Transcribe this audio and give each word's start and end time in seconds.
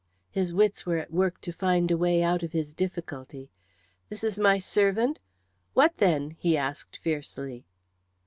His 0.31 0.51
wits 0.51 0.83
were 0.83 0.97
at 0.97 1.13
work 1.13 1.39
to 1.41 1.51
find 1.53 1.91
a 1.91 1.95
way 1.95 2.23
out 2.23 2.41
of 2.41 2.53
his 2.53 2.73
difficulty. 2.73 3.51
"This 4.09 4.23
is 4.23 4.39
my 4.39 4.57
servant? 4.57 5.19
What 5.75 5.97
then?" 5.97 6.31
he 6.39 6.57
asked 6.57 6.97
fiercely. 7.03 7.67